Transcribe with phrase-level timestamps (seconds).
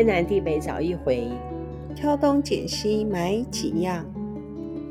[0.00, 1.28] 天南地北找一回，
[1.94, 4.10] 挑东拣西买几样。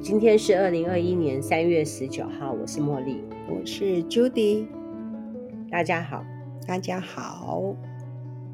[0.04, 4.68] 今天是二零二一年三月十九号，我是茉莉，我是 Judy，
[5.72, 6.24] 大家好，
[6.68, 7.76] 大家好。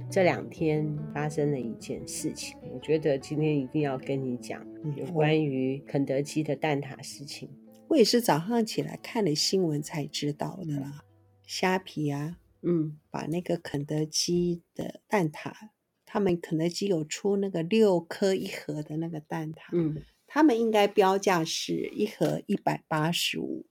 [0.10, 4.66] 这两天发生了一件事情，我觉得今天一定要跟你讲，
[4.96, 7.50] 有关于肯德基的蛋挞事情。
[7.90, 11.02] 我也是早上起来看了新闻才知道的啦，
[11.46, 12.38] 虾皮啊。
[12.62, 15.52] 嗯，把那个肯德基的蛋挞，
[16.16, 23.66] 他们肯德基有出那个六颗一盒的那个蛋挞，嗯，他们应该标价是一盒一百八十五，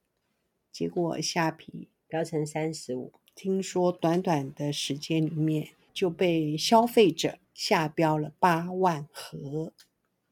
[0.70, 9.72] 结果下皮标成三十五，听说短短的时间里面就被消费者下标了八万盒，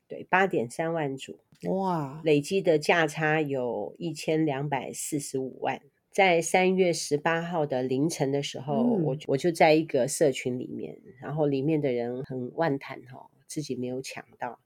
[0.07, 5.81] 对，八点三万组，哇，累积的价差有一千两百四十五万。
[6.13, 14.61] 在三月十八号的凌晨的时候，嗯、我我就在一个社群里面，然后里面的人很万谈哈，自己没有抢到。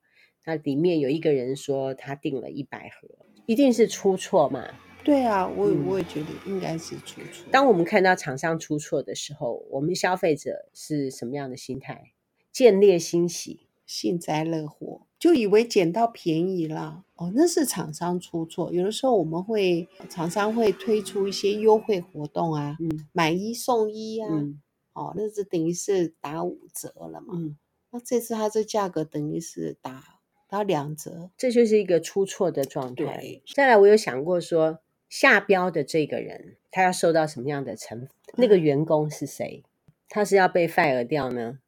[0.44, 3.08] 那里面有一个人说他订了一百盒，
[3.46, 4.68] 一定是出错嘛？
[5.04, 7.46] 对啊，我我也觉得应该是出错。
[7.46, 12.12] 嗯、当我们看到厂商出错的时候，我们消费者是什么样的心态？
[12.50, 15.05] 见猎欣喜，幸灾乐祸。
[15.18, 18.72] 就以为捡到便宜了哦，那是厂商出错。
[18.72, 24.60] 有的时候我们会厂商会推出一些优惠活动啊，嗯，买一送一啊，嗯、
[24.92, 27.34] 哦，那是等于是打五折了嘛。
[27.34, 27.56] 嗯，
[27.90, 32.94] 那这次它这价格等于是打打两折，这就是一个出错的状态。
[32.94, 38.08] 对，再来，我有想过说下标的这个人他要受到什么样的惩罚？
[38.36, 39.64] 那个员工是谁？
[40.08, 41.58] 他是要被 fire 掉呢？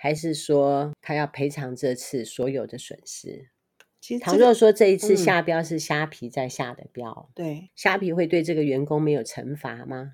[0.00, 3.50] 还是说他要赔偿这次所有的损失？
[4.00, 10.12] 其实，倘若说这一次下标是虾皮在下的标，嗯、对，虾皮会对这个员工没有惩罚吗？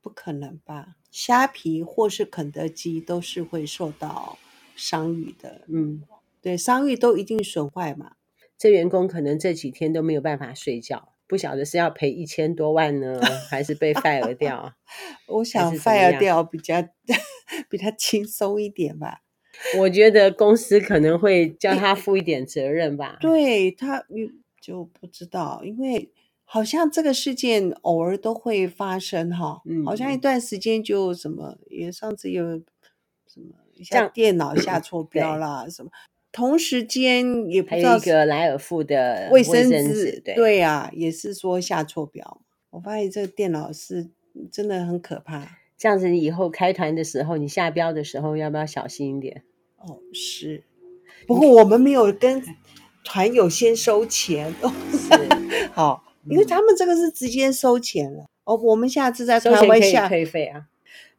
[0.00, 0.96] 不可能吧？
[1.10, 4.38] 虾皮或是肯德基都是会受到
[4.74, 6.02] 商誉的，嗯，
[6.40, 8.16] 对，商誉都一定损坏嘛。
[8.56, 13.20] 这员工可能这几天都没有办法睡觉，不晓得是要赔一千多万呢，
[13.50, 14.74] 还是被 fire 掉？
[15.28, 16.82] 我想 fire 掉比较。
[17.70, 19.22] 比较轻松一点吧，
[19.78, 23.16] 我觉得公司可能会叫他 负一点责任吧。
[23.20, 24.04] 对他，
[24.60, 26.10] 就不知道，因为
[26.44, 29.62] 好像这个事件偶尔都会发生哈。
[29.64, 32.58] 嗯，好像一段时间就什么，也上次有
[33.28, 33.54] 什么
[33.84, 35.90] 像电脑下错标啦，什么
[36.36, 42.42] 同时间也不知道一个莱尔富的卫生纸，对对啊，也是说下错标。
[42.68, 44.10] 我发现这个电脑是
[44.52, 45.56] 真的很可怕。
[45.78, 49.44] 这样子，你以后开团的时候，你下标的时候要不要小心一点？
[49.78, 50.62] 哦，是。
[51.26, 52.42] 不过我们没有跟
[53.02, 54.54] 团友先收钱，
[54.92, 55.08] 是
[55.72, 58.26] 好，因为他们这个是直接收钱了。
[58.44, 60.66] 哦，我们下次在台湾下退费啊。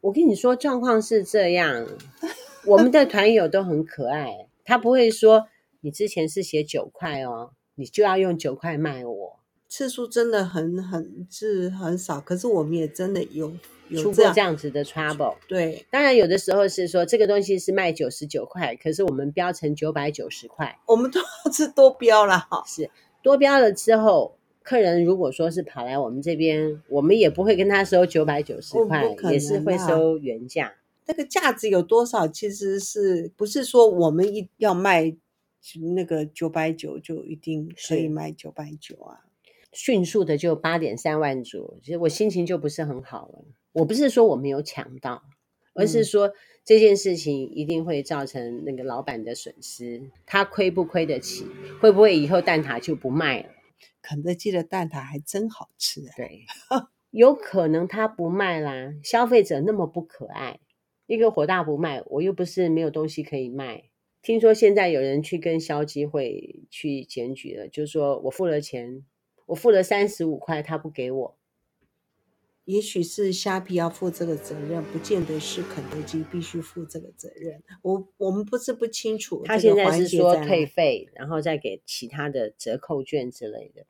[0.01, 1.87] 我跟你说，状况是这样，
[2.67, 5.47] 我们的团友都很可爱，他不会说
[5.81, 9.39] 你之前是写九块哦，你就要用九块卖我。
[9.67, 13.53] 次数真的很很是很少，可是我们也真的有。
[13.89, 21.21] 有出过这样子的 trouble，对，当然有的时候是说这个东西是卖九十九块，可是我们标成九百九十块，我们都
[21.53, 22.89] 是多标了哈，是
[23.23, 30.73] 多标了之后，客人如果说是跑来我们这边，我们也不会跟他收九百九十块，也是会收原价。
[31.07, 32.27] 那个价值有多少？
[32.27, 35.15] 其实是不是说我们一要卖
[35.95, 39.25] 那个九百九就一定可以卖九百九啊？
[39.73, 43.45] 迅速的就八点三万组，其实我心情就不是很好了。
[43.73, 45.23] 我不是说我没有抢到，
[45.73, 46.31] 而是说
[46.63, 51.45] 这件事情一定会造成那个老板的损失，他亏不亏得起？
[51.79, 53.49] 会不会以后蛋挞就不卖了？
[54.01, 56.13] 肯德基的蛋挞还真好吃啊。
[56.15, 56.45] 对，
[57.11, 58.93] 有可能他不卖啦。
[59.03, 60.59] 消费者那么不可爱，
[61.07, 63.85] 一个火大不卖，我又不是没有东西可以卖。
[64.21, 69.03] 听说现在有人去跟消基会去检举了，就是说我付了钱，
[69.47, 71.37] 我付了三十五块，他不给我。
[72.65, 77.63] 也许是虾皮要负这个责任，不见得是肯德基必须负这个责任。
[77.81, 79.43] 我我们不是不清楚。
[79.45, 83.85] 他现在是说退费，然后再给其他的折扣券之类的。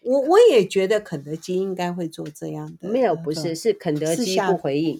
[0.00, 2.88] 我我也觉得肯德基应该会做这样的。
[2.88, 4.98] 没有，不是，是肯德基不回应，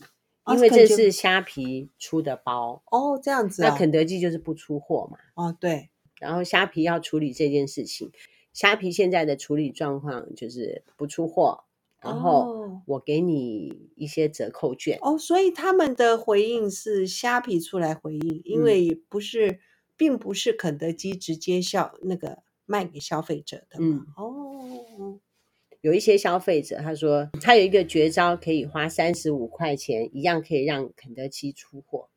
[0.54, 2.82] 因为这是虾皮出的包。
[2.90, 3.70] 哦，这样子啊。
[3.70, 5.18] 那肯德基就是不出货嘛。
[5.34, 5.90] 哦，对。
[6.18, 8.10] 然后虾皮要处理这件事情，
[8.52, 11.64] 虾皮现在的处理状况就是不出货。
[11.98, 19.58] 然后我给你一些折扣券哦，所以他们的回应是虾皮出来回应，因为不是，嗯、
[19.96, 23.78] 并不是肯德基直接销那个卖给消费者的。
[23.80, 25.18] 嗯，哦，
[25.86, 32.08] 有一些消费者他说他有一个绝招，可以花三十五块钱一样可以让肯德基出货。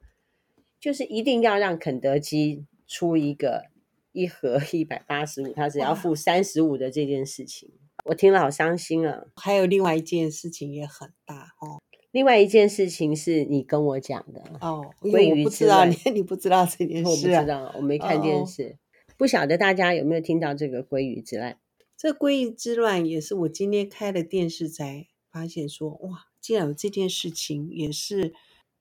[0.80, 3.66] 就是一定要让肯德基出一个
[4.12, 7.70] 一盒 一百八十五，他只要付三十五的这件事情，
[8.06, 9.26] 我听了好伤心啊。
[9.36, 11.80] 还有另外一件事情也很大哦。
[12.10, 18.76] 另外一件事情是你跟我讲的哦，因为我不知道你 你不知道这件事，我不知道，我没看电视，哦、
[19.16, 21.56] 不晓得大家有没有听到这个鲑鱼之乱？
[22.00, 28.34] 这鲑鱼之乱也是我今天开了电视才发现说，哇，竟然有这件事情，也是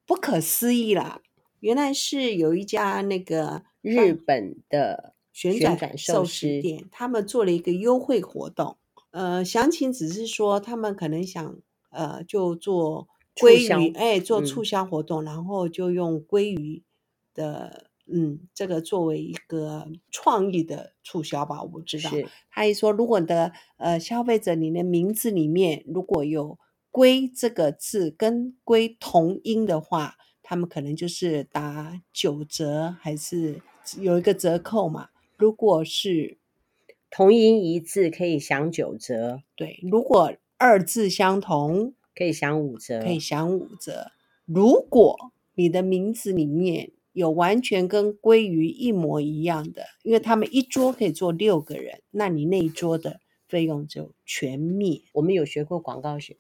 [0.07, 1.21] 不可思议啦！
[1.59, 8.79] 原来是有一家那个日本的旋转寿司店，他们做了一个优惠活动，
[9.11, 11.61] 呃，详情只是说他们可能想
[11.91, 13.09] 呃就做。
[13.41, 16.83] 鲑鱼，哎，做促销活动，嗯，然后就用鲑鱼
[17.33, 22.11] 的，嗯，这个作为一个创意的促销吧，我不知道。
[22.51, 26.59] 他一说，如果你的呃消费者你的名字里面如果有
[26.91, 33.61] “龟”这个字跟“龟”同音的话，他们可能就是打九折，还是
[33.99, 35.09] 有一个折扣嘛？
[35.37, 36.39] 如果是
[37.11, 39.43] 同音一字，可以享九折。
[39.55, 41.95] 对，如果二字相同。
[42.17, 44.11] 可以享五折，可以享五折。
[44.45, 55.03] 如果你的名字里面有完全跟鲑鱼一模一样的，因为他们一桌可以坐六个人，那你那一桌的费用就全灭。
[55.15, 56.37] 我们有学过广告学，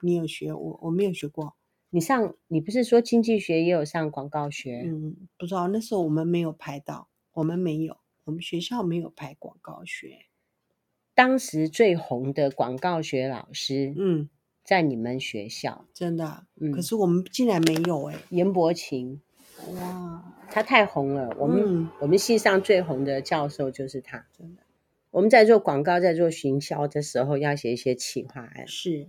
[0.00, 0.80] 你有学我？
[0.82, 1.54] 我没有学过。
[1.90, 4.82] 你上，你不是说经济学也有上广告学？
[4.84, 5.68] 嗯，不知道。
[5.68, 10.26] 那时候我们没有排到，我们没有，我们学校没有排广告学。
[11.14, 14.28] 当时最红的广告学老师，嗯。
[14.66, 19.20] 在你们学校真的、啊嗯，可是我们竟然没有哎、欸，严伯琴，
[19.74, 21.34] 哇，他太红了。
[21.38, 24.62] 我们、嗯、我们系上最红的教授就是他，真的。
[25.10, 28.68] 我们在做广告、在做行销的时候，要写一些企划案。
[28.68, 29.08] 是，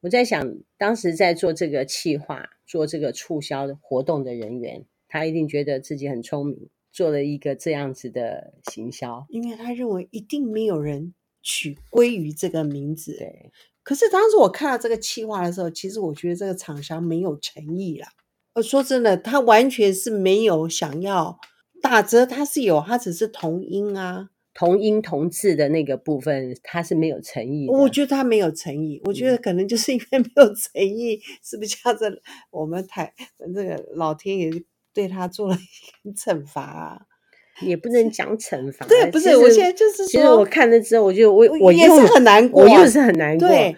[0.00, 13.16] 我在想，当时在做这个企划、做这个促销的活动的人员，他一定觉得自己很聪明，做了一个这样子的行销，因为他认为一定没有人取鲑鱼这个名字。
[13.16, 13.50] 对。
[13.82, 18.08] 可是当时我看到这个企划的时候，其实我觉得这个厂商没有诚意啦。
[18.56, 21.38] 我说真的，他完全是没有想要
[21.82, 27.68] 打折，他是有，他只是同音啊，同音同字的那个部分，他是没有诚意。
[27.68, 32.22] 我觉得他没有诚意，我觉得可能就是因为没有诚意，嗯、是不是这样子？
[32.50, 33.12] 我们台
[33.54, 34.50] 这个老天爷
[34.94, 37.00] 对他做了一个惩罚啊。
[37.62, 43.48] 也不能讲惩罚，对，不是，我现在就是说，其实我看了之后，我就我我也是很难过，我又是很难过。
[43.48, 43.74] 对，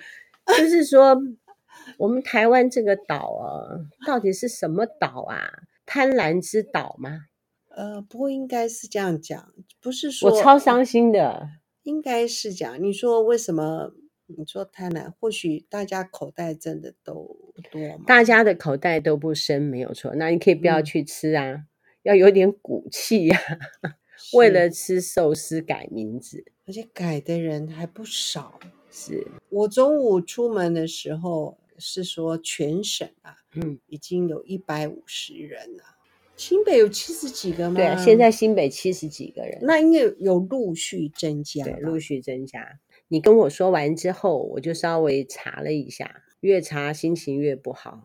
[0.59, 1.17] 就是说，
[1.99, 5.65] 我们台湾这个岛啊，到底是什么岛啊？
[5.85, 7.27] 贪婪之岛吗？
[7.69, 11.49] 呃，不过应该是这样讲，不是说我超伤心的，
[11.83, 13.93] 应该是讲，你说为什么？
[14.27, 17.15] 你说贪婪，或许大家口袋真的都
[17.55, 18.05] 不多吗？
[18.07, 20.15] 大家的口袋都不深，没有错。
[20.15, 21.53] 那你可以不要去吃啊。
[21.53, 21.67] 嗯
[22.05, 23.39] 要有点骨气呀、
[23.83, 23.99] 啊！
[24.33, 28.59] 为了吃寿司改名字，而且改的人还不少。
[28.91, 35.85] 是我中午出门的时候，是说全省啊，嗯，已经有一百五十人了。
[36.37, 37.77] 新北有七十几个吗？
[37.77, 41.65] 对啊，现在新北七十几个人，那应该有陆续增加。
[41.65, 42.79] 对，陆续增加。
[43.09, 48.03] 你跟我说完之后，我就稍微查了一下，越查心情越不好，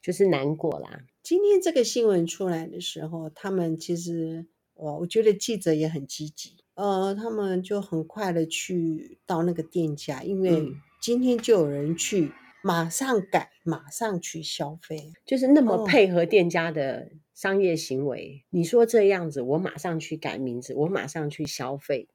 [0.00, 1.04] 就是难过啦。
[1.22, 12.32] 今天这个新闻出来的时候，他们其实我我觉得记者也很积极，呃，他们就很快的去到那个店家，因为今天就有人去
[12.66, 18.42] 马上改，马上去消费，就是那么配合店家的商业行为。
[18.42, 22.08] 哦，你说这样子，我马上去改名字，我马上去消费，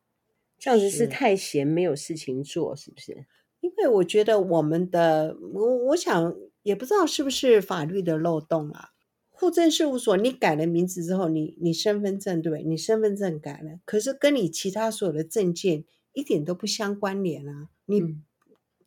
[0.57, 3.27] 这样子是太闲没有事情做，是不是？
[3.59, 8.89] 因为我觉得我们的我我想也不知道是不是法律的漏洞啊。
[9.29, 17.69] 户政事务所，你改了名字之后，你你身份证对，你身份证改了，可是跟你其他所有的证件一点都不相关联啊。
[17.85, 18.01] 你、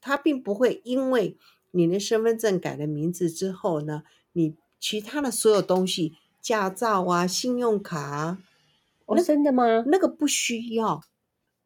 [0.03, 1.39] 嗯、他并不会因为
[1.71, 8.39] 你的身份证改了名字之后呢，你其他的所有东西，驾照啊、信用卡啊，
[9.07, 9.85] 哦，真的吗？
[9.87, 11.03] 那个不需要。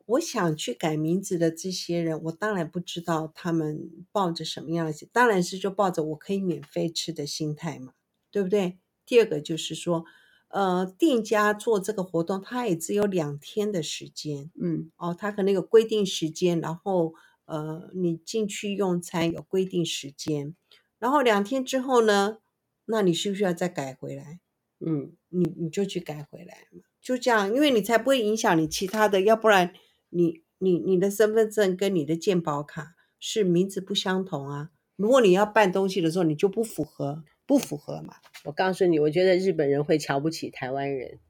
[0.07, 7.93] 我想去改名字的这些人，我当然不知道他们抱着什么样的，当然是就抱着我可以免费吃的心态嘛。
[8.33, 8.77] 对不对？
[9.07, 10.05] 第二个就是说，
[10.49, 17.15] 呃，店家做这个活动，他也只有两天的时间，嗯，哦，他可能有规定时间，然后
[17.47, 20.55] 呃，你进去用餐有规定时间，
[20.99, 22.39] 然后两天之后呢，
[22.85, 24.41] 那你需不需要再改回来？
[24.81, 29.73] 嗯，你你就去改回来嘛，就这样，因为你才不会影响你其他的，要不然
[30.11, 37.25] 你你你的身份证跟你的健保卡是名字不相同啊，如果你要办东西的时候，你就不符合。
[37.49, 38.17] 不符合嘛。
[38.47, 41.21] 我告诉你，我觉得日本人会瞧不起台湾人，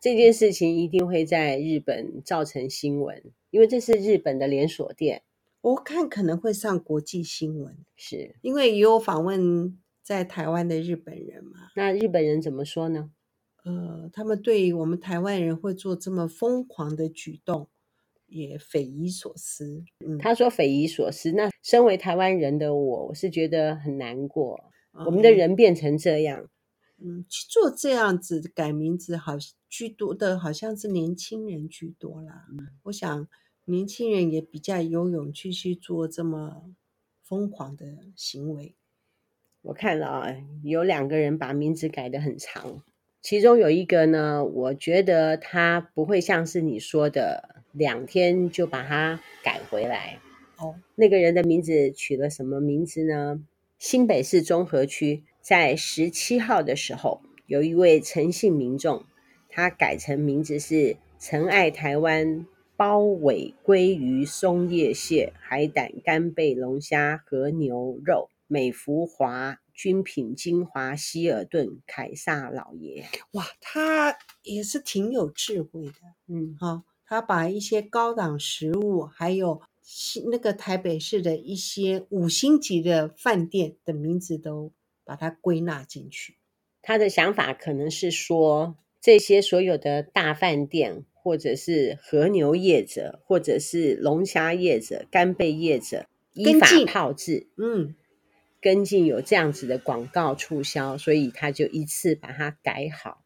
[0.00, 3.20] 这件事情一定会在日本造成新闻，
[3.50, 5.24] 因为这是日本的连锁店。
[5.66, 11.70] 我看可能会上国际新闻，是因为也有访问在台湾的日本人嘛。
[11.74, 13.10] 那日本人怎么说呢？
[13.64, 17.68] 呃，他们对于我们台湾人会做这么疯狂的举动，
[18.28, 19.82] 也匪夷所思。
[20.06, 21.32] 嗯，他说匪夷所思。
[21.32, 24.70] 那身为台湾人的我，我是觉得很难过。
[24.92, 26.48] 嗯，我们的人变成这样，
[26.98, 29.32] 嗯，去做这样子改名字，好
[29.68, 32.46] 居多的好像是年轻人居多啦。
[32.52, 33.26] 嗯，我想。
[33.68, 36.62] 年轻人也比较有勇气去做这么
[37.24, 38.76] 疯狂的行为。
[39.62, 42.84] 我看了啊，有两个人把名字改得很长，
[43.20, 50.20] 其中有一个呢，我觉得他不会像是你说的两天就把它改回来。
[50.58, 53.42] 哦，那个人的名字取了什么名字呢？
[53.80, 59.04] 新北市中和区在十七号的时候，有一位陈姓民众，
[59.48, 62.46] 他改成名字是陈爱台湾。
[62.76, 75.92] 鲍尾鲑鱼松叶蟹海胆干贝龙虾和牛肉美福华君品精华希尔顿凯撒老爷，哇，他也是挺有智慧的，
[76.28, 79.62] 嗯，好、哦，他把一些高档食物，还有
[80.30, 86.36] 那个台北市的一些五星级的饭店的名字都把它归纳进去。
[86.82, 91.06] 他的想法可能是说，这些所有的大饭店。
[91.26, 97.96] 或者是和牛业者，或者是龙虾业者、干贝业者，依法炮制，嗯，
[98.60, 103.24] 跟进有这样子的广告促销，所以他就一次把它改好，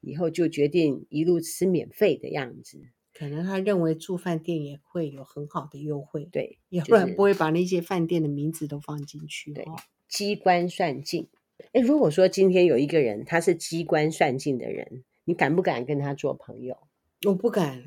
[0.00, 2.78] 以后就决定一路吃免费的样子。
[3.12, 9.52] 可能他认为住饭店也会有很好的优惠，对，要不然不会把那些饭店的名字都放进去。
[9.52, 9.64] 对，
[10.08, 11.26] 机关算尽。
[11.72, 16.78] 哎，如果说今天有一个人他是机关算尽的人，你敢不敢跟他做朋友？
[17.26, 17.84] 我不敢，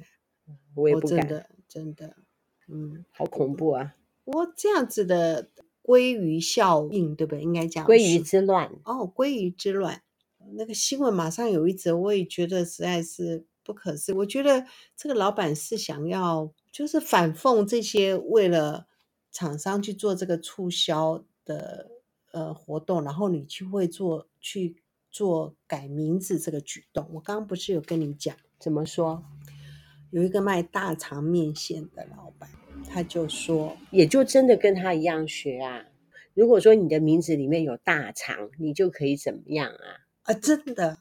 [0.76, 2.16] 我也不敢，真的，真的，
[2.68, 3.96] 嗯，好恐怖啊！
[4.26, 5.50] 我这样子的
[5.82, 7.42] 鲑鱼效应，对不对？
[7.42, 10.04] 应该讲鲑鱼之乱哦，鲑鱼之乱，
[10.56, 14.16] 那个新闻马上有一则，我也觉得实在是不可思议。
[14.16, 18.88] 我觉得这个老板是想要就是反讽这些为了
[19.32, 21.90] 厂商去做这个促销的
[22.32, 27.10] 呃活动，然后你去会做去做改名字这个举动。
[27.14, 28.36] 我刚刚不是有跟你讲？
[28.64, 29.22] 怎么说？
[30.10, 32.50] 有一个卖大肠面线的老板，
[32.88, 35.84] 他就说，也就真的跟他一样学啊。
[36.34, 40.08] 如果说你的名字里面有大肠，你就可以怎么样啊？
[40.22, 41.00] 啊，真的？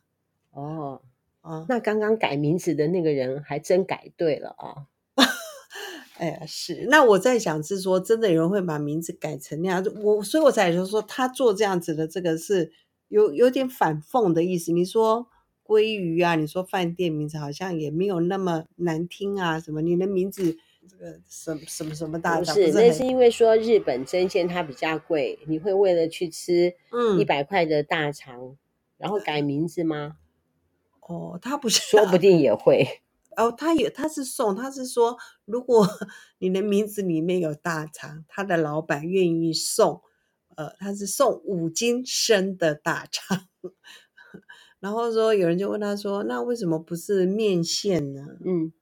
[0.51, 1.03] 哦，
[1.43, 4.89] 哦，那刚刚改名字的那个人还真改对了啊。
[6.19, 6.87] 哎呀，是。
[6.89, 9.85] 那我在想是说，真的有人会把名字改成那样？
[10.03, 12.73] 我所以我才就说，他做这样子的这个是
[13.07, 14.73] 有有点反讽的意思。
[14.73, 15.29] 你说？
[15.65, 19.81] 鲑鱼啊，你说饭店名字好像也没有那么难听啊，什么？
[19.83, 20.57] 你的名字
[20.89, 22.55] 这个什么什么什么大肠？
[22.55, 28.57] 不是，那是因为说日本真鲜它比较贵，你会为了去吃嗯一百块的大肠，嗯，
[28.99, 30.17] 然后改名字吗？
[31.01, 32.87] 哦，他不是，说不定也会。
[33.37, 35.17] 哦，他也他是送，他是说，
[35.47, 35.89] 如果
[36.39, 40.03] 你的名字里面有大肠，他的老板愿意送，
[40.55, 43.49] 呃，他是送五斤生的大肠。
[44.83, 48.73] 然后说，有人就问他说：“那为什么不是面线呢？”嗯，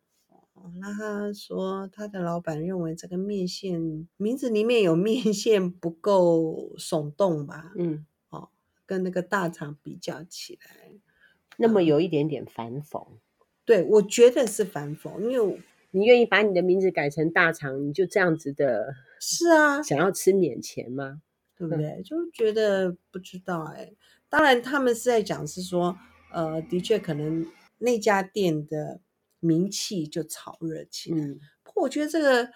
[0.80, 7.73] 那他说他的老板认为这个面线名字里面有面线不够耸动吧？
[7.76, 8.49] 嗯，哦，
[8.87, 10.92] 跟那个大肠比较起来，
[11.59, 13.07] 那么有一点点反讽。
[13.11, 13.19] 嗯，
[13.66, 21.21] 对，我觉得是反讽，因为你愿意把你的名字改成大肠，你就这样子的，是啊，想要吃免钱吗？
[21.59, 21.85] 对不对？
[21.99, 23.92] 嗯，就觉得不知道哎。
[24.30, 25.99] 当然，他们是在讲是说，
[26.32, 27.44] 呃，的确可能
[27.78, 29.00] 那家店的
[29.40, 31.18] 名气就炒热起来。
[31.18, 32.52] 嗯，不过我觉得这个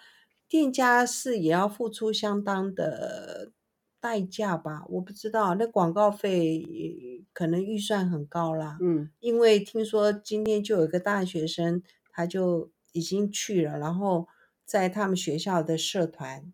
[0.47, 3.51] 店家是也要付出相当的
[3.99, 4.85] 代价吧？
[4.87, 8.77] 我不知道，那广告费可能预算很高啦。
[8.79, 14.29] 嗯，因为听说今天就有一个大学生，他就已经去了，然后
[14.63, 16.53] 在他们学校的社团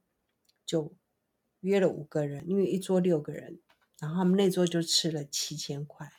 [0.66, 0.96] 就
[1.60, 3.60] 约了五个人，因为一桌六个人。
[4.02, 6.12] 然后他们那桌就吃了七千块，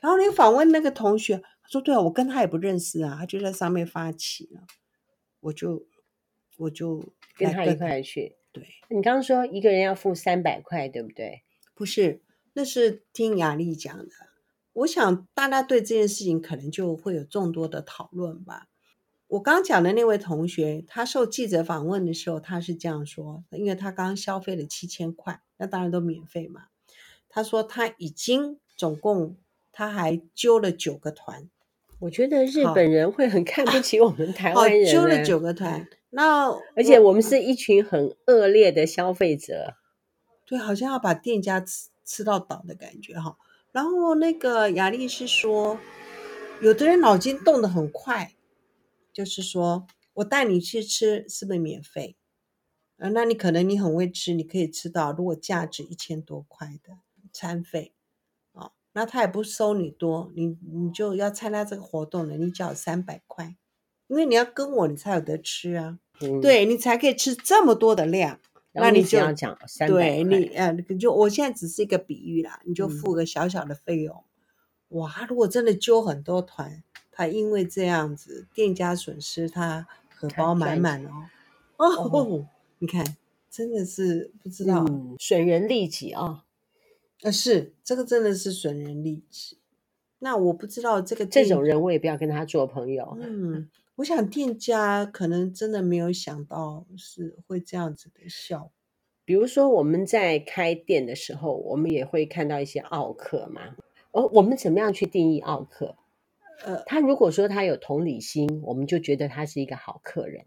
[0.00, 4.62] 然后你访问那个同学，他说：“对啊，我跟他也不认识啊，他就在上面发起了，
[5.38, 5.86] 我就
[6.56, 11.44] 我就跟他一块去。”对，你刚刚说一个人要付三百块，对不对？
[11.74, 12.22] 不是，
[12.54, 14.08] 那是听雅丽讲的。
[14.72, 18.66] 我想大家对这件事情可能就会有众多的讨论吧。
[19.28, 26.67] 我刚讲的那位同学，他受记者访问的时候，他是这样说，因为他刚消费了七千块，那当然都免费嘛。
[27.38, 29.36] 他说他已经总共
[29.70, 31.48] 他还揪了九个团。
[32.00, 34.92] 我觉得日本人会很看不起我们 台湾人。
[34.92, 39.76] 揪了九个团，那 而且我们是一群很恶劣的消费者。
[40.44, 43.38] 对，好像要把店家吃吃到倒的感觉哈。
[43.70, 45.78] 然后那个雅丽是说，
[46.60, 48.32] 有的人脑筋动得很快，
[49.12, 52.16] 就是说我带你去吃，是不是免费？
[52.96, 56.98] 啊，那你可能你很会吃，你可以吃到如果价值一千多块的
[57.32, 57.92] 餐费。
[58.94, 63.54] 那他也不收你多，你你就要参加这个活动了，你缴三百块，
[64.08, 68.40] 因为你要跟我，你才有得吃啊，嗯、对你才可以吃这么多的量。
[68.72, 74.24] 那你就要讲三百块，对你呃，就我现在只是一个比喻啦，你就付个小小的费用。
[74.88, 76.82] 嗯、哇，如果真的揪很多团，
[77.12, 81.10] 他因为这样子，店家损失，他荷包满满哦。
[81.76, 82.48] 哦，哦
[82.80, 83.16] 你看，
[83.48, 86.22] 真的是不知道，嗯、损人利己啊。
[86.22, 86.40] 哦
[87.22, 89.58] 呃，是这个真的是损人利己。
[90.20, 93.16] 那我不知道这个这种人，我也不要跟他做朋友。
[93.20, 98.72] 嗯，我想店家可能真的没有想到是会这样子的效果。
[99.24, 103.76] 比如说我们在开店的时候，我们也会看到一些奥客嘛。
[104.10, 105.96] 哦，我们怎么样去定义奥客？
[106.64, 110.44] 呃，他如果说他有同理心，我们就觉得他是一个好客人。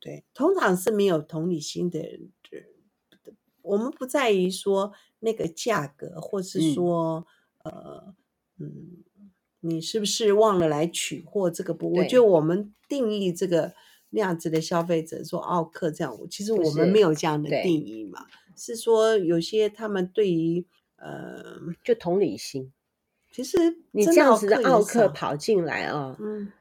[0.00, 2.30] 对，通常是没有同理心的人。
[3.64, 7.26] 我们不在于说那个价格，或是说，
[7.64, 8.14] 嗯呃，
[8.58, 9.02] 嗯，
[9.60, 11.50] 你是不是忘了来取货？
[11.50, 13.72] 这个不，我觉得我们定义这个
[14.10, 20.66] 那样子的消费者说奥克这样，其实我们没有这样的定义嘛，是，是说有些他们对于
[20.96, 21.42] 呃，
[21.82, 22.70] 就同理心，
[23.32, 23.56] 其实
[23.92, 26.52] 你这样子的奥克跑进来啊，嗯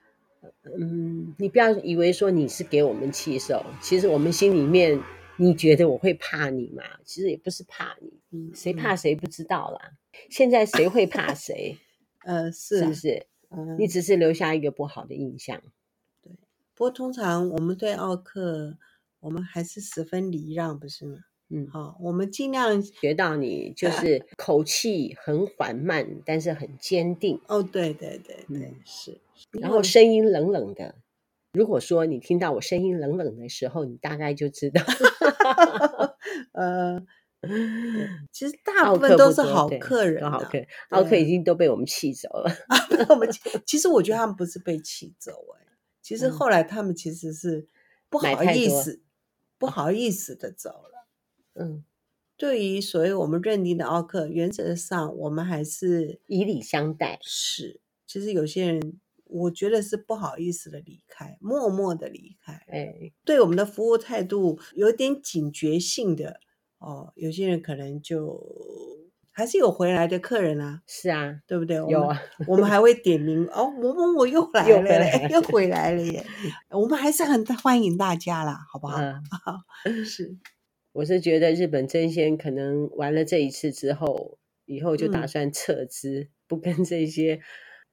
[0.79, 4.97] 嗯，你不要以为说你是给我们气受，其实我们心里面。
[5.37, 6.83] 你觉得我会怕你吗？
[7.03, 9.91] 其实也不是怕你，嗯，谁怕谁不知道啦。
[10.29, 11.77] 现在谁会怕 谁？
[12.23, 13.25] 呃，是，是不是？
[13.49, 15.61] 嗯，你只是留下一个不好的印象。
[16.21, 16.31] 对，
[16.73, 18.77] 不过通常我们对奥克，
[19.19, 21.19] 我们还是十分礼让，不是吗？
[21.49, 27.39] 嗯，好，我们尽量学到你就是口气很缓慢，但是很坚定。
[27.47, 29.19] 哦，对对对对，嗯，是。
[29.51, 30.95] 然后声音冷冷的。
[31.53, 34.81] 如果说你听到我声音冷冷的时候，你大概就知道，
[36.53, 36.99] 呃，
[38.31, 40.57] 其实大部分都是好客人，好客，
[40.89, 42.51] 奥客已经都被我们气走了。
[43.09, 43.29] 我们
[43.67, 45.67] 其实我觉得他们不是被气走，哎，
[46.01, 47.67] 其实后来他们其实是
[48.09, 49.03] 不好意思，
[49.59, 51.07] 不好意思的走了。
[51.53, 51.85] 嗯，
[52.35, 57.19] 对于所谓我们认定的奥客，原则上我们还是以礼相待。
[57.21, 58.99] 是，其实有些人。
[59.33, 62.53] 我觉得是不好意思的离开，默默的离开。
[62.67, 66.39] 哎，对我们的服务态度有点警觉性的
[66.77, 67.11] 哦。
[67.15, 68.39] 有些人可能就
[69.31, 70.83] 还是有回来的客人啊。
[70.85, 71.77] 是啊，对不对？
[71.77, 73.71] 有啊，我们还会点名哦。
[73.71, 76.23] 某某某又来了，又回来，又回来了耶。
[76.69, 78.99] 我们还是很欢迎大家啦，好不好？
[79.85, 80.37] 嗯、 是，
[80.91, 87.41] 我是觉得日本真仙可能玩了这一次之后，以后就打算撤资，嗯、不跟这些。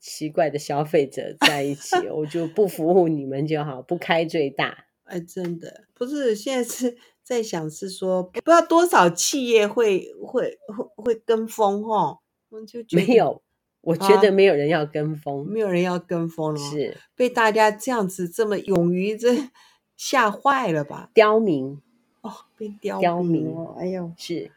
[0.01, 4.87] 奇怪的消费者在一起，我就不服务你们就好，不开最大。
[5.05, 12.19] 哎，真的不是，现在是在想是说，不知道多少企业会会会会跟风哈？
[12.49, 13.43] 我就没有，
[13.83, 19.51] 我觉得没有人要跟风，啊、没有人要跟风了，是被大家这样子这么勇于这
[19.97, 21.11] 吓坏了吧？
[21.13, 21.79] 刁民
[22.23, 24.51] 哦，被刁刁民哦，哎呦，是，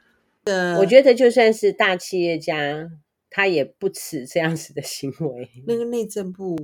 [0.45, 2.89] 呃，我觉得就算是大企业家。
[3.35, 5.49] 他也不耻这样子的行为。
[5.65, 6.55] 那个内政部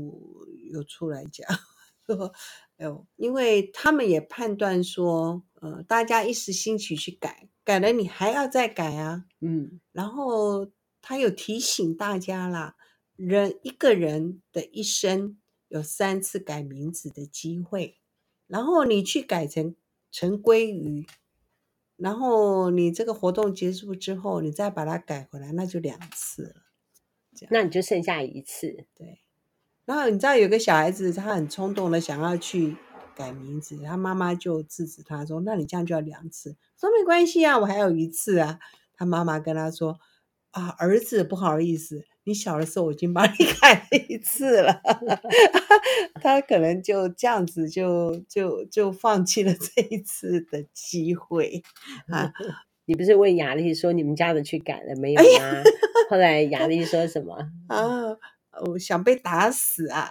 [0.72, 1.50] 有出来讲
[2.06, 2.32] 说，
[2.78, 9.80] 哎呦，因为他们也判断说，呃，大家一时兴起去改，改了你还要再改啊，嗯。
[9.92, 10.70] 然后
[11.02, 12.76] 他有提醒大家啦，
[13.16, 17.98] 人一个人的一生有三次改名字的机会，
[18.46, 19.76] 然后你去改成
[20.12, 21.08] 陈鲑鱼。
[22.00, 26.54] 然后你这个活动结束之后，你再把它改回来，那就两次了。
[27.36, 28.86] 这样，那你就剩下一次。
[28.96, 29.20] 对。
[29.86, 32.78] 然后你知道有个小孩子，他很冲动的想要去
[33.16, 38.60] 改名字，他妈妈就制止他说：“那你这样就要两次。”说没关系啊，我还有一次啊。
[38.96, 40.00] 他妈妈跟他说
[40.52, 44.80] ：“啊，儿子，不好意思。”你小的时候我已经帮你 改了一次了，
[46.30, 51.64] 他可能就这样子就就就放弃了 这一次的机会
[52.08, 52.32] 啊！
[52.86, 55.28] 你不是问雅丽说你们家的去改了没有吗？
[55.40, 55.64] 哎、
[56.10, 57.36] 后来雅丽说什么？
[57.68, 58.18] 啊，
[58.68, 60.10] 我想被打死啊！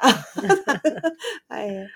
[1.49, 1.87] 哎呀，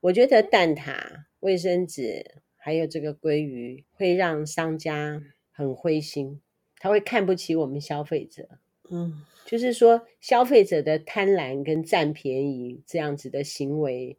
[0.00, 0.94] 我觉得蛋挞、
[1.40, 6.40] 卫生纸还有这个鲑鱼会让商家很灰心。
[6.78, 8.48] 他会看不起我们消费者。
[8.90, 14.16] 嗯，就是说消费者的贪婪跟占便宜这样子的行为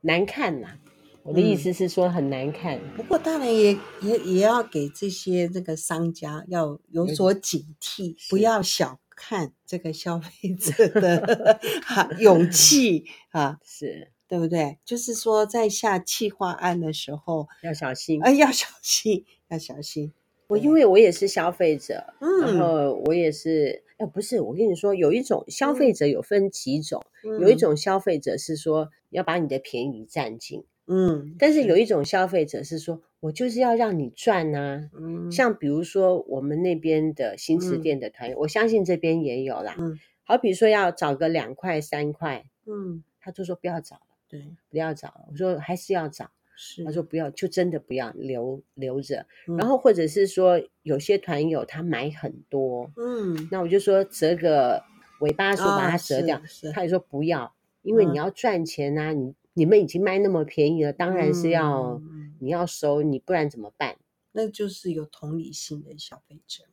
[0.00, 0.78] 难看呐、啊。
[1.22, 2.76] 我的意思是说很难看。
[2.76, 3.72] 嗯、不过当然也
[4.02, 11.58] 也也要给这些这个商家要有所警惕，不要小看这个消费者的
[12.20, 14.78] 勇气啊， 是对不对？
[14.84, 20.12] 就是说在下企划案的时候要小心，哎，要小心，要小心。
[20.48, 30.64] 我因为我也是消费者，嗯，然后我也是，哎，不是，我跟你说，有一种消费者有分几种，嗯、有一种消费者是说要把你的便宜占尽。
[30.86, 34.90] 嗯，但是有一种消费者是说，我就是要让你赚呐、啊。
[34.98, 39.76] 嗯，像比如说我们那边的新池店的团员，嗯、我相信这边也有啦。
[39.78, 45.26] 嗯，好比说要找个两块三块，嗯，他就说不要找了，对，不要找了。
[45.30, 46.30] 我说还是要找，是，
[46.84, 49.26] 他说不要，就真的不要留留着。
[49.48, 54.82] 嗯、然后或者是说有些团友他买很多，嗯，那我就说折个
[55.20, 56.40] 尾巴数把它折掉，哦、
[56.72, 59.34] 他也说不要，因为你要赚钱啊，嗯、你。
[59.56, 63.94] 你们已经卖那么便宜了，当然是要、嗯、你要收，你不然怎么办？
[64.32, 66.64] 那就是有同理心的消费者。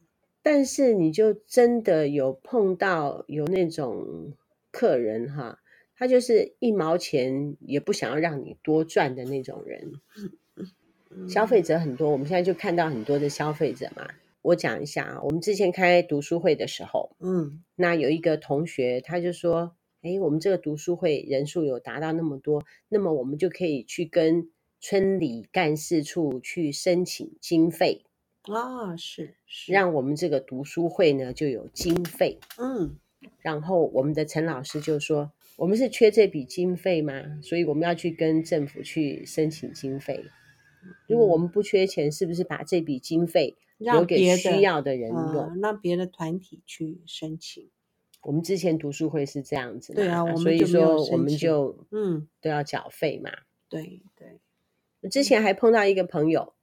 [0.42, 4.34] 但是你就真的有碰到有那种
[4.72, 5.60] 客人哈，
[6.02, 9.92] 他就是一毛钱也不想要让你多赚的那种人。
[11.12, 14.10] 嗯、消费者很多，我们现在就看到很多的消费者嘛。
[14.42, 19.76] 我讲一下啊，我们之前开读书会的时候，嗯，那有一个同学他就说。
[20.04, 28.04] 哎，我们这个读书会人数有达到那么多，那么我们就可以去跟村里干事处去申请经费
[28.52, 32.40] 啊，是是，让我们这个读书会呢就有经费。
[32.58, 32.98] 嗯，
[33.42, 37.40] 然后我们的陈老师就说，我们是缺这笔经费吗？
[37.42, 40.26] 所以我们要去跟政府去申请经费。
[41.08, 47.70] 如果我们不缺钱，是不是把这笔经费留给需要的人用，让别的，嗯，让别的团体去申请？
[48.24, 53.32] 我们之前读书会是这样子的，对啊，所以说我们就嗯都要缴费嘛。
[53.70, 54.40] 对对，
[55.02, 56.54] 我之前还碰到一个朋友，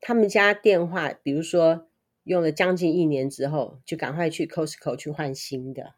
[0.00, 1.88] 他们家电话，比如说
[2.24, 5.94] 用了将近一年之后，就赶快去 Costco 去换新的，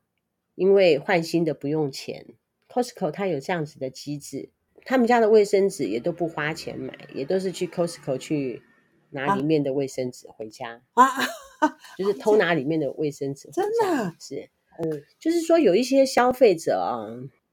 [0.55, 2.27] 因为换新的不用钱。
[2.69, 4.49] Costco 它有这样子的机制，
[4.85, 8.63] 他们家的卫生纸也都不花钱买，也都是去 Costco 去
[9.11, 11.07] 拿里面的卫生纸回家啊，
[11.99, 14.49] 就是偷拿里面的卫生纸真的是。
[14.79, 17.05] 嗯，就是说有一些消费者啊，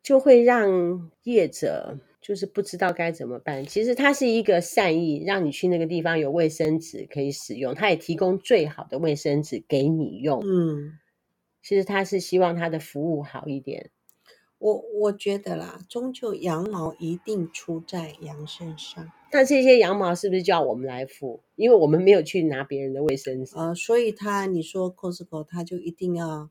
[0.02, 3.66] 就会让业者就是不知道该怎么办。
[3.66, 10.42] 其实他是一个善意，让你去那个地方有卫生纸可以使用，他也提供最好的卫生纸给你用。
[10.46, 10.94] 嗯，
[11.62, 13.92] 其实他是希望他的服务好一点。
[14.58, 19.12] 我我觉得啦，终究羊毛一定出在羊身上。
[19.32, 21.42] 那这些羊毛是不是叫我们来付？
[21.56, 23.56] 因为我们没有去拿别人的卫生纸。
[23.56, 26.50] 呃，所以他你说 Costco 他就一定要。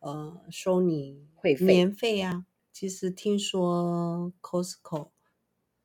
[0.00, 2.46] 呃，收你会费年费啊？
[2.72, 5.08] 其实听说 Costco，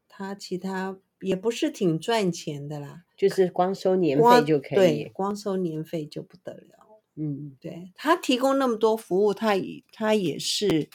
[0.08, 6.83] 他其他也不是挺赚钱的啦，就是光收年费就可以，对，光收年费就不得了。
[7.16, 10.90] 嗯，对，他提供那么多服务，他也他也是，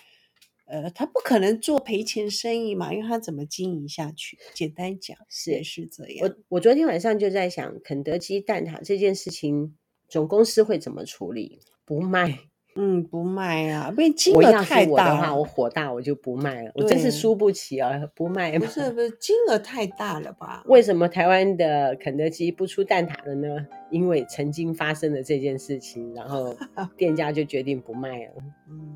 [0.67, 4.39] 呃，他不可能做赔钱生意嘛，因为他怎么经营下去？
[4.55, 6.29] 简单讲是也是这样。
[6.29, 9.77] 我我昨天晚上就在想，肯德基蛋挞这件事情，
[10.09, 11.61] 总公司会怎么处理？
[11.85, 12.48] 不卖。
[12.81, 14.91] 嗯，不卖啊，因为金额太大。
[14.93, 16.71] 我的话，我火大，我就不卖了。
[16.77, 18.57] 我真是输不起啊，不卖。
[18.57, 20.63] 不是不是，金额太大了吧？
[20.71, 23.67] 为什么台湾的肯德基不出蛋挞了呢？
[23.91, 26.55] 因为曾经发生了这件事情，然后
[26.97, 28.33] 店家就决定不卖了。
[28.71, 28.95] 嗯，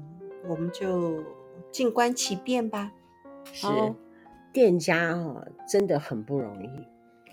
[0.48, 1.20] 我们就
[1.72, 2.92] 静观其变吧。
[3.52, 3.66] 是，
[4.52, 6.68] 店家啊，真的很不容易。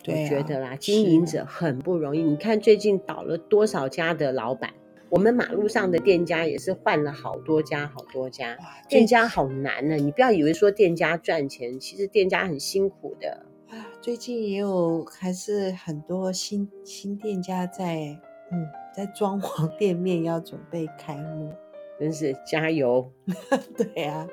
[0.04, 2.24] 对啊，我觉得啦，经营者很不容易。
[2.24, 4.72] 你看最近倒了多少家的老板？
[5.10, 8.56] 我们马路上的店家也是换了好多家，好多家。
[8.88, 13.46] 店家好难呢，你不要以为说店家赚钱，其实店家很辛苦的。
[13.70, 18.20] 啊，最近也有还是很多新新店家在，
[18.52, 21.52] 嗯，在装潢店面，要准备开幕，
[22.00, 23.12] 真是加油。
[23.76, 24.28] 对啊，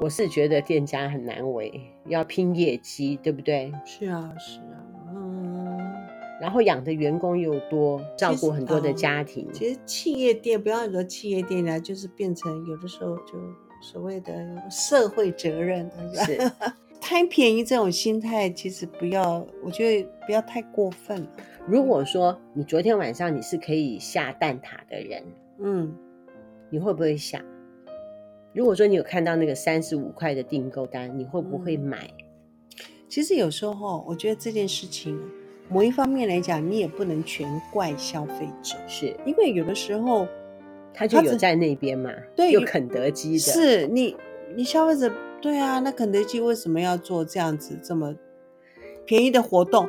[0.00, 3.72] 我是觉得店家很难为，要拼业绩，对不对？
[3.84, 4.65] 是啊，是啊。
[6.40, 9.48] 然后养的员工又多，照顾很多的家庭。
[9.52, 13.32] 其实，企业店不要说企业店呢，就是变成有的时候就
[13.80, 14.34] 所谓的
[14.70, 16.52] 社会责任，是
[17.00, 21.28] 贪便宜这种心态，其实不要，我觉得不要太过分了。
[21.66, 25.22] 如果说你昨天晚上你是可以下蛋挞的人，
[25.58, 25.96] 嗯，
[26.68, 27.42] 你会不会下？
[28.52, 32.10] 如果说你有看到那个三十五块的订购单，你会不会买？
[32.78, 35.18] 嗯，其实有时候我觉得这件事情。
[35.68, 40.26] 某一方面来讲，你也不能全怪消费者，是因为有的时候
[40.94, 44.16] 他就有在那边嘛，对，有肯德基的，是你
[44.54, 48.14] 你消费者对啊，那肯德基为什么要做这样子这么
[49.04, 49.88] 便宜的活动？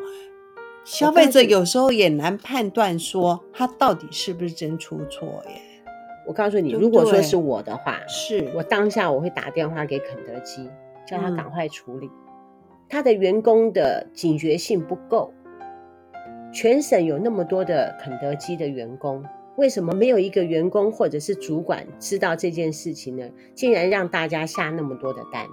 [0.84, 5.62] 消费者有时候也难判断说他到底是不是真出错耶。
[6.26, 10.70] 我告诉你，如果说是我的话，是我当下我会打电话给肯德基，
[11.06, 12.08] 叫他赶快处理。
[12.08, 12.12] 嗯、
[12.90, 15.34] 他的员工的警觉性不够，
[16.58, 19.24] 全省有那么多的肯德基的员工，
[19.58, 23.30] 为什么没有一个员工或者是主管知道这件事情呢？
[23.54, 25.46] 竟然让大家下那么多的单。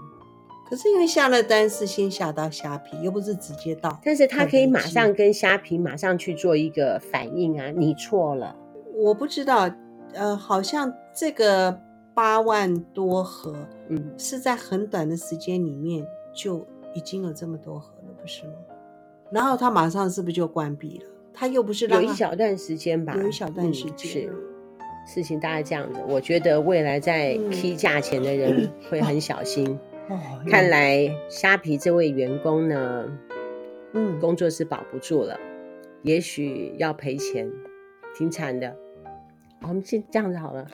[0.66, 7.70] 可是因为下了单是先下到虾皮，又不是直接到，但是他可以马上跟虾皮马上去做一个反应啊！
[7.76, 8.56] 你错了，
[8.94, 9.70] 我不知道。
[10.14, 11.78] 呃，好像这个
[12.14, 13.54] 八万多盒，
[13.90, 16.64] 嗯，是在很短的时间里面就
[16.94, 18.52] 已经有这么多盒了，不是吗？
[19.30, 21.06] 然后他马上是不是就关闭了？
[21.32, 23.12] 他又不是有一小段时间吧？
[23.16, 24.36] 有一小段时间、嗯、
[25.06, 26.00] 是事情大概这样子。
[26.06, 29.76] 我觉得未来在批价钱的人 会很小心。
[30.08, 33.04] 嗯、哦，看来虾皮这位员工呢，
[33.94, 35.36] 嗯，工作是保不住了，
[36.02, 37.50] 也许要赔钱，
[38.16, 38.76] 挺惨的。
[39.62, 40.66] 我们先这样子好了。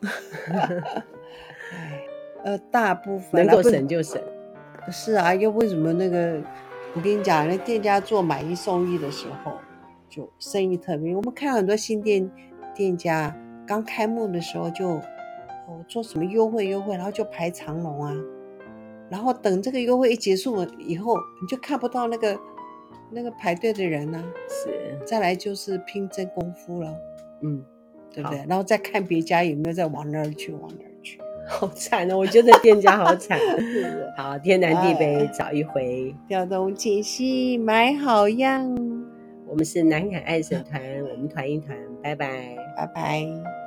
[2.44, 4.20] 呃，大部分能够省就省。
[4.90, 6.38] 是啊，又为什么那个？
[6.94, 9.52] 我跟你讲，那店家做买一送一的时候，
[10.08, 11.14] 就生意特别。
[11.14, 12.30] 我们看很多新店
[12.74, 18.14] 店家刚开幕的时候就，哦做什么优惠优惠，然后就排长龙啊。
[19.08, 22.38] 然后等这个优惠一结束了以后，你就看不到那个
[23.10, 24.24] 那个排队的人呢、啊。
[24.48, 26.94] 是，再来就是拼真功夫了。
[27.42, 27.64] 嗯。
[28.12, 28.44] 对不对？
[28.48, 30.89] 然后再看别家有没有再往那儿去，往那儿去。
[31.48, 32.16] 好惨哦！
[32.18, 33.38] 我觉得店家好惨。
[34.16, 38.64] 好，天南地北找一回，调动解析买好样。
[39.46, 43.59] 我们是南海爱神团，我们团一团，拜拜，拜拜。